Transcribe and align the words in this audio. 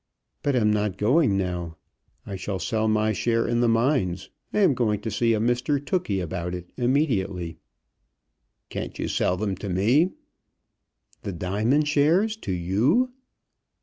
"But 0.41 0.55
I'm 0.55 0.73
not 0.73 0.97
going 0.97 1.37
now. 1.37 1.77
I 2.25 2.35
shall 2.35 2.57
sell 2.57 2.87
my 2.87 3.13
share 3.13 3.47
in 3.47 3.59
the 3.61 3.67
mines. 3.67 4.31
I 4.51 4.61
am 4.61 4.73
going 4.73 4.99
to 5.01 5.11
see 5.11 5.35
a 5.35 5.39
Mr 5.39 5.79
Tookey 5.79 6.19
about 6.19 6.55
it 6.55 6.71
immediately." 6.75 7.59
"Can't 8.69 8.97
you 8.97 9.07
sell 9.07 9.37
them 9.37 9.53
to 9.57 9.69
me?" 9.69 10.13
"The 11.21 11.33
diamond 11.33 11.87
shares, 11.87 12.35
to 12.37 12.51
you!" 12.51 13.11